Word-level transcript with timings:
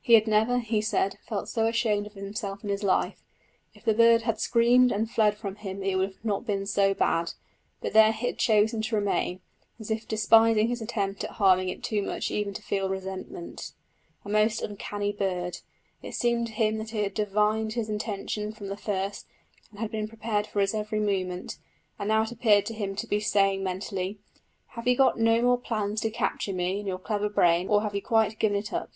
He 0.00 0.14
had 0.14 0.26
never, 0.26 0.58
he 0.58 0.80
said, 0.80 1.16
felt 1.28 1.48
so 1.48 1.68
ashamed 1.68 2.08
of 2.08 2.14
himself 2.14 2.64
in 2.64 2.70
his 2.70 2.82
life! 2.82 3.22
If 3.72 3.84
the 3.84 3.94
bird 3.94 4.22
had 4.22 4.40
screamed 4.40 4.90
and 4.90 5.08
fled 5.08 5.36
from 5.36 5.54
him 5.54 5.80
it 5.84 5.94
would 5.94 6.18
not 6.24 6.40
have 6.40 6.46
been 6.48 6.66
so 6.66 6.92
bad, 6.92 7.34
but 7.80 7.92
there 7.92 8.08
it 8.08 8.14
had 8.16 8.36
chosen 8.36 8.82
to 8.82 8.96
remain, 8.96 9.42
as 9.78 9.92
if 9.92 10.08
despising 10.08 10.66
his 10.66 10.82
attempt 10.82 11.22
at 11.22 11.30
harming 11.30 11.68
it 11.68 11.84
too 11.84 12.02
much 12.02 12.32
even 12.32 12.52
to 12.54 12.62
feel 12.62 12.88
resentment. 12.88 13.70
A 14.24 14.28
most 14.28 14.60
uncanny 14.60 15.12
bird! 15.12 15.58
it 16.02 16.16
seemed 16.16 16.48
to 16.48 16.52
him 16.52 16.78
that 16.78 16.92
it 16.92 17.04
had 17.04 17.14
divined 17.14 17.74
his 17.74 17.88
intention 17.88 18.50
from 18.50 18.66
the 18.66 18.76
first 18.76 19.24
and 19.70 19.78
had 19.78 19.92
been 19.92 20.08
prepared 20.08 20.48
for 20.48 20.58
his 20.62 20.74
every 20.74 20.98
movement; 20.98 21.58
and 21.96 22.08
now 22.08 22.22
it 22.22 22.32
appeared 22.32 22.66
to 22.66 22.74
him 22.74 22.96
to 22.96 23.06
be 23.06 23.20
saying 23.20 23.62
mentally: 23.62 24.18
"Have 24.70 24.88
you 24.88 24.96
got 24.96 25.16
no 25.20 25.40
more 25.42 25.58
plans 25.60 26.00
to 26.00 26.10
capture 26.10 26.52
me 26.52 26.80
in 26.80 26.88
your 26.88 26.98
clever 26.98 27.28
brain, 27.28 27.68
or 27.68 27.82
have 27.82 27.94
you 27.94 28.02
quite 28.02 28.40
given 28.40 28.56
it 28.58 28.72
up?" 28.72 28.90